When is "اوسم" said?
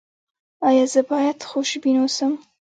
2.01-2.33